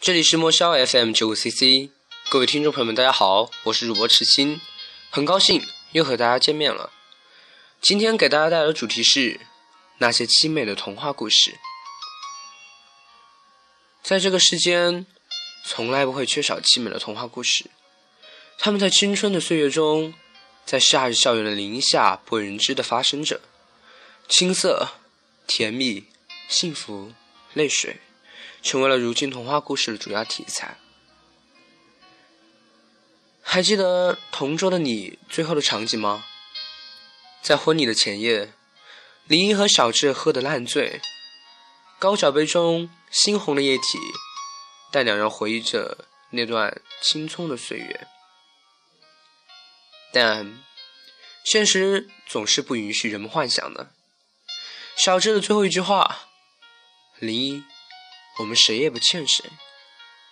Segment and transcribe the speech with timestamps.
[0.00, 1.90] 这里是莫萧 FM 九五 CC，
[2.30, 4.58] 各位听众朋友们，大家好，我是主播池鑫，
[5.10, 5.62] 很高兴
[5.92, 6.90] 又和大家见面了。
[7.82, 9.38] 今天给大家带来的主题是
[9.98, 11.58] 那些凄美的童话故事。
[14.02, 15.04] 在这个世间，
[15.66, 17.66] 从来不会缺少凄美的童话故事，
[18.56, 20.14] 他们在青春的岁月中，
[20.64, 23.42] 在夏日校园的林下不为人知的发生着，
[24.30, 24.92] 青涩、
[25.46, 26.06] 甜蜜、
[26.48, 27.12] 幸福、
[27.52, 27.98] 泪水。
[28.62, 30.78] 成为了如今童话故事的主要题材。
[33.42, 36.24] 还记得同桌的你最后的场景吗？
[37.42, 38.52] 在婚礼的前夜，
[39.26, 41.00] 林一和小智喝得烂醉，
[41.98, 43.98] 高脚杯中猩红的液体，
[44.92, 48.06] 带两人回忆着那段青葱的岁月。
[50.12, 50.62] 但
[51.44, 53.92] 现实总是不允许人们幻想的。
[54.96, 56.28] 小智的最后一句话，
[57.18, 57.64] 林一。
[58.38, 59.44] 我们谁也不欠谁，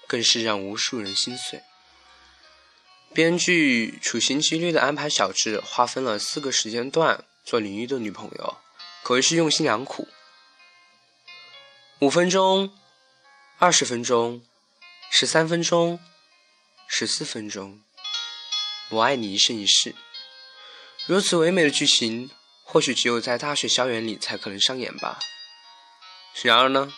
[0.06, 1.62] 更是让无数人心碎。
[3.12, 8.58] 编剧处心积虑的安排小智划分了四个时间段做林一的女朋友，
[9.02, 10.08] 可谓是用心良苦。
[12.00, 12.72] 五分钟、
[13.58, 14.42] 二十分钟、
[15.10, 15.98] 十三分钟、
[16.86, 17.82] 十四分钟，
[18.90, 19.94] 我爱你一生一世。
[21.06, 22.30] 如此唯美的剧情，
[22.62, 25.18] 或许只有在大学校园里才可能上演吧。
[26.42, 26.92] 然而呢？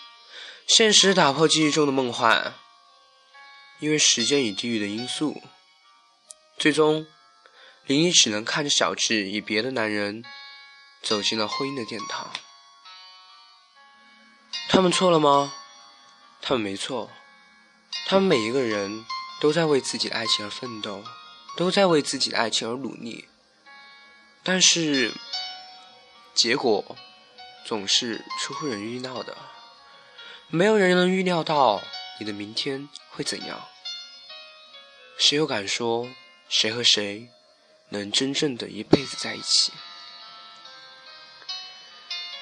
[0.72, 2.54] 现实打破记忆中的梦幻，
[3.80, 5.42] 因为时间与地域的因素，
[6.58, 7.08] 最终
[7.86, 10.24] 林一只能看着小智与别的男人
[11.02, 12.32] 走进了婚姻的殿堂。
[14.68, 15.52] 他们错了吗？
[16.40, 17.10] 他们没错，
[18.06, 19.04] 他们每一个人
[19.40, 21.02] 都在为自己的爱情而奋斗，
[21.56, 23.28] 都在为自己的爱情而努力，
[24.44, 25.12] 但是
[26.32, 26.96] 结果
[27.66, 29.36] 总是出乎人意料的。
[30.52, 31.80] 没有人能预料到
[32.18, 33.68] 你的明天会怎样，
[35.16, 36.10] 谁又敢说
[36.48, 37.28] 谁和谁
[37.90, 39.72] 能真正的一辈子在一起？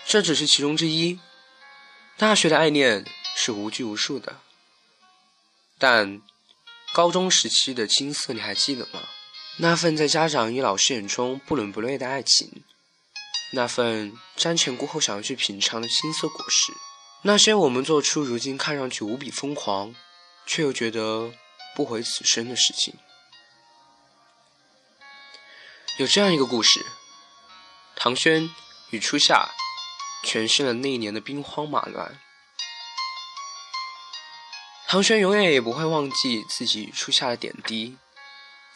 [0.06, 1.20] 这只是其中之一。
[2.16, 3.04] 大学的爱恋
[3.36, 4.41] 是无拘无束的，
[5.76, 6.22] 但
[6.94, 9.06] 高中时期的青涩你还记得吗？
[9.58, 12.64] 那份在家长与老师眼中不伦不类的爱情，
[13.52, 16.72] 那份瞻前顾后想要去品尝的青涩果实。
[17.22, 19.94] 那些我们做出如今看上去无比疯狂，
[20.46, 21.32] 却又觉得
[21.74, 22.94] 不悔此生的事情，
[25.98, 26.86] 有这样一个故事：
[27.96, 28.48] 唐轩
[28.90, 29.50] 与初夏
[30.24, 32.20] 诠释了那一年的兵荒马乱。
[34.86, 37.98] 唐轩永远也不会忘记自己与初夏的点滴，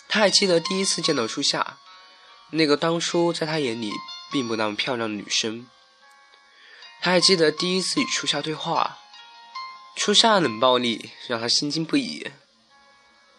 [0.09, 1.79] 他还记得第一次见到初夏，
[2.51, 3.93] 那个当初在他眼里
[4.31, 5.69] 并不那么漂亮的女生。
[7.05, 8.99] 他还记得第一次与初夏对话，
[9.97, 12.31] 初夏的冷暴力让他心惊不已。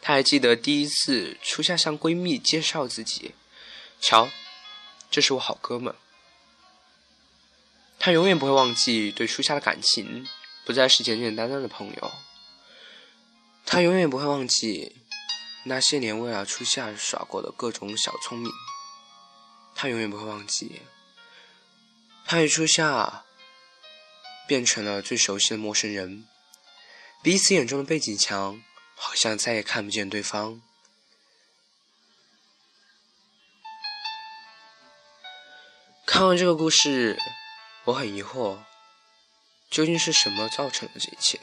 [0.01, 3.33] 他还记得第一次初夏向闺蜜介绍自己，
[4.01, 4.29] 瞧，
[5.09, 5.95] 这是我好哥们。
[7.97, 10.27] 他永远不会忘记对初夏的感情，
[10.65, 12.11] 不再是简简单单的朋友。
[13.65, 14.97] 他永远不会忘记
[15.63, 18.51] 那些年为了初夏耍过的各种小聪明。
[19.73, 20.81] 他永远不会忘记
[22.25, 23.23] 他与初夏。
[24.47, 26.27] 变成了最熟悉的陌生人，
[27.21, 28.63] 彼此眼中的背景墙
[28.95, 30.61] 好像再也看不见对方。
[36.05, 37.17] 看完这个故事，
[37.85, 38.59] 我很疑惑，
[39.69, 41.39] 究竟是什么造成了这一切？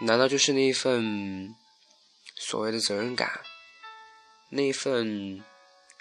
[0.00, 1.54] 难道就是那一份
[2.36, 3.42] 所谓的责任感，
[4.48, 5.44] 那一份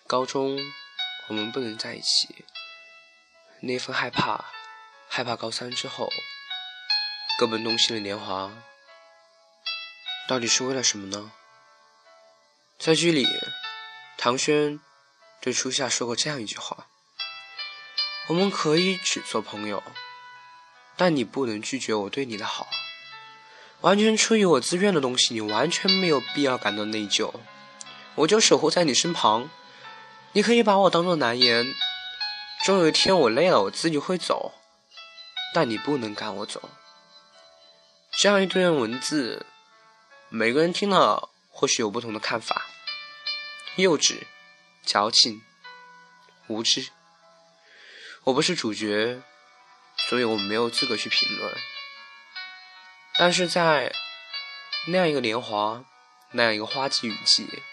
[0.08, 0.58] 高中
[1.28, 2.46] 我们不能在一起？
[3.62, 4.46] 那份害怕，
[5.10, 6.10] 害怕高三之后
[7.38, 8.52] 各奔东西的年华，
[10.28, 11.32] 到底是为了什么呢？
[12.78, 13.28] 在剧里，
[14.18, 14.80] 唐轩
[15.42, 16.88] 对初夏说过这样一句话
[18.28, 19.84] ：“我们可以只做朋友，
[20.96, 22.70] 但你不能拒绝我对你的好。
[23.82, 27.34] 完全出于我自愿的东西，你完全没有必要感到内疚。
[28.16, 29.50] 我就守护在你身旁，
[30.32, 31.66] 你可以把我当做难言。”
[32.70, 34.54] 终有一天我累了，我自己会走，
[35.56, 36.70] 但你不能赶我走。
[38.20, 39.44] 这样一段文字，
[40.30, 42.68] 每个人听了或许有不同的看法：
[43.78, 44.22] 幼稚、
[44.86, 45.42] 矫情、
[46.46, 46.92] 无知。
[48.26, 49.20] 我不是主角，
[50.08, 51.58] 所以我没有资格去评论。
[53.18, 53.92] 但是在
[54.86, 55.84] 那样一个年华，
[56.34, 57.64] 那样一个花季雨季，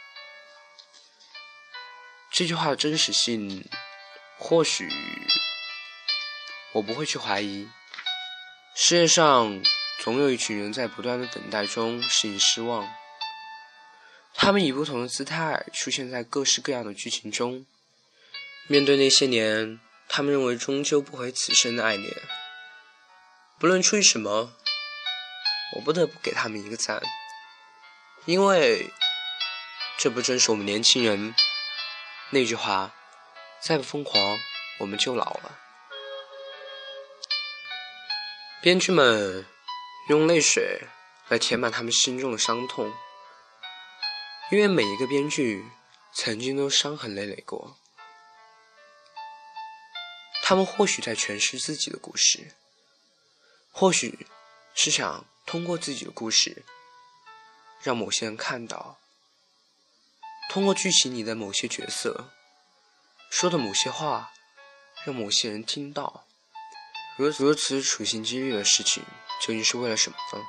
[2.32, 3.68] 这句话的真实性。
[4.38, 4.88] 或许
[6.72, 7.68] 我不会去怀疑，
[8.74, 9.62] 世界上
[9.98, 12.86] 总有一群人在不断的等待中适应失望。
[14.34, 17.66] 他们以不同的姿态出现在各式各样的剧情中。
[18.68, 22.12] 面对那些年，他们认为终究不悔此生的爱恋，
[23.58, 24.52] 不论出于什么，
[25.76, 27.02] 我不得不给他们一个赞，
[28.26, 28.90] 因为
[29.96, 31.34] 这不正是我们年轻人
[32.30, 32.94] 那句话：
[33.60, 34.38] 再不疯狂，
[34.78, 35.58] 我们就老了。
[38.62, 39.46] 编剧们
[40.08, 40.82] 用泪水
[41.28, 42.92] 来填满他们心中的伤痛。
[44.52, 45.68] 因为每一个编剧
[46.14, 47.76] 曾经都伤痕累累过，
[50.44, 52.54] 他们或许在诠释自己的故事，
[53.72, 54.28] 或许
[54.72, 56.64] 是想通过自己的故事，
[57.82, 59.00] 让某些人看到，
[60.48, 62.30] 通过剧情里的某些角色
[63.30, 64.32] 说的某些话，
[65.04, 66.26] 让某些人听到。
[67.16, 69.02] 如如此处心积虑的事情，
[69.40, 70.44] 究竟是为了什么呢？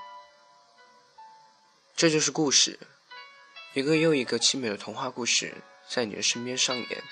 [1.96, 2.80] 这就是故事。
[3.74, 7.04] 一个又一个凄美的童话故事在你的身边上演，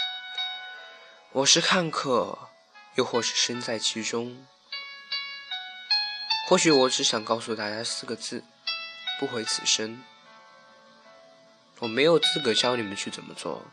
[1.31, 2.49] 我是看客，
[2.95, 4.45] 又或是身在其中。
[6.47, 8.43] 或许我只想告诉大家四个字：
[9.19, 10.03] 不悔此生。
[11.79, 13.65] 我没有资格教你们去怎么做，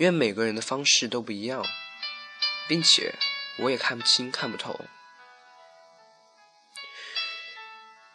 [0.00, 1.62] 因为每个人的方式都不一样，
[2.66, 3.14] 并且
[3.58, 4.80] 我也看不清、看不透。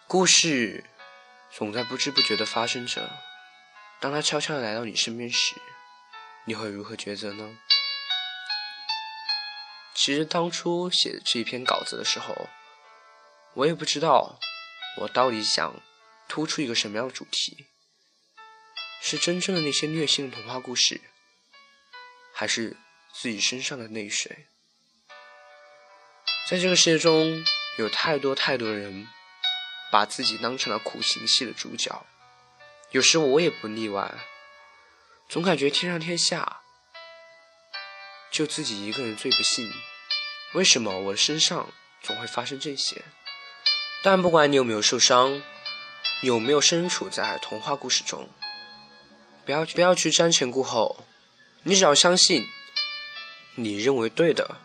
[0.08, 0.84] 故事
[1.52, 3.08] 总在不知不觉的发生着。
[4.02, 5.54] 当他悄悄地来到你身边时，
[6.46, 7.56] 你会如何抉择呢？
[9.94, 12.50] 其实当初写这一篇稿子的时候，
[13.54, 14.40] 我也不知道
[15.02, 15.80] 我到底想
[16.28, 17.68] 突出一个什么样的主题，
[19.04, 21.00] 是真正的那些虐心的童话故事，
[22.38, 22.76] 还是
[23.14, 24.48] 自己身上的泪水？
[26.50, 27.46] 在这个世界中，
[27.78, 29.08] 有太多太多的人
[29.90, 32.06] 把自己当成了苦情戏的主角。
[32.92, 34.14] 有时我也不例外，
[35.30, 36.60] 总感觉天上天下
[38.30, 39.72] 就自己一个人最不幸。
[40.56, 41.72] 为什么我的身上
[42.02, 43.02] 总会发生这些？
[44.04, 45.42] 但不管你有没有受伤，
[46.22, 48.30] 有没有身处在童话故事中，
[49.46, 51.06] 不要不要去瞻前顾后，
[51.68, 52.48] 你只要相信，
[53.56, 54.58] 你认为对的，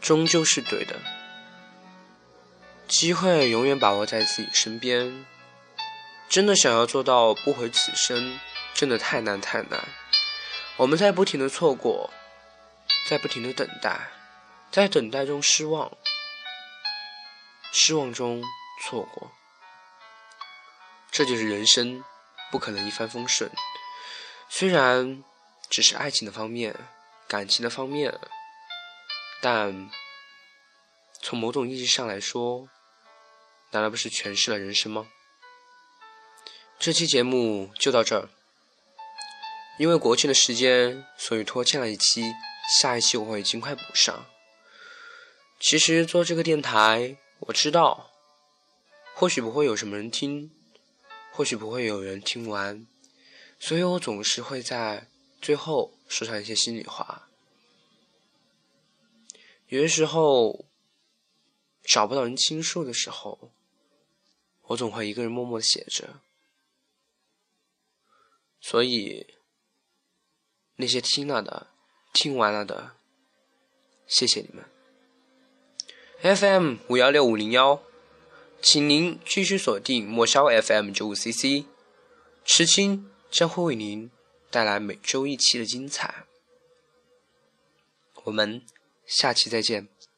[0.00, 0.96] 终究是对的。
[2.86, 5.26] 机会永远把握在自己身边。
[6.28, 8.38] 真的想要做到不悔此生，
[8.72, 9.88] 真的太难太难。
[10.76, 12.08] 我们在不停的错过，
[13.08, 14.08] 在不停的等待，
[14.70, 15.90] 在等待中失望，
[17.72, 18.44] 失望中
[18.84, 19.32] 错过。
[21.10, 22.04] 这就是人生，
[22.52, 23.50] 不可能一帆风顺。
[24.48, 25.24] 虽然
[25.68, 26.74] 只是爱情的方面，
[27.26, 28.18] 感情的方面，
[29.40, 29.90] 但
[31.20, 32.68] 从某种意义上来说，
[33.70, 35.08] 难道不是诠释了人生吗？
[36.78, 38.28] 这期节目就到这儿，
[39.78, 42.32] 因为国庆的时间，所以拖欠了一期，
[42.80, 44.26] 下一期我会尽快补上。
[45.60, 48.10] 其实做这个电台，我知道，
[49.12, 50.52] 或许不会有什么人听，
[51.32, 52.86] 或许不会有人听完，
[53.58, 55.08] 所以我总是会在
[55.40, 57.28] 最后说上一些心里话。
[59.68, 60.64] 有些时候
[61.82, 63.50] 找不到人倾诉的时候，
[64.62, 66.20] 我总会一个人默默的写着。
[68.60, 69.34] 所以，
[70.76, 71.68] 那些听了的、
[72.12, 72.96] 听完了的，
[74.06, 74.64] 谢谢你们。
[76.36, 77.82] FM 五幺六五零幺，
[78.60, 81.66] 请您继续锁定莫萧 FM 九五 CC，
[82.44, 84.10] 痴青将会为您
[84.50, 86.26] 带来每周一期的精彩。
[88.24, 88.62] 我们
[89.06, 89.88] 下期再见。